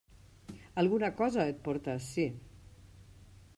[0.83, 2.27] Alguna cosa et porta ací.